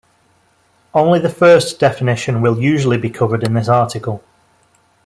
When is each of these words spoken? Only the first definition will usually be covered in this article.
Only 0.95 1.19
the 1.19 1.29
first 1.29 1.79
definition 1.79 2.41
will 2.41 2.59
usually 2.59 2.97
be 2.97 3.11
covered 3.11 3.43
in 3.43 3.53
this 3.53 3.69
article. 3.69 4.23